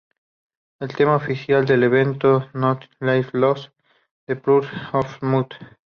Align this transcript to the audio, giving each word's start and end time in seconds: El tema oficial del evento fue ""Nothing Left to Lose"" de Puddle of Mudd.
El 0.79 0.95
tema 0.95 1.15
oficial 1.17 1.65
del 1.65 1.83
evento 1.83 2.47
fue 2.51 2.59
""Nothing 2.59 2.89
Left 3.01 3.31
to 3.33 3.37
Lose"" 3.37 3.71
de 4.27 4.35
Puddle 4.35 4.67
of 4.93 5.21
Mudd. 5.21 5.49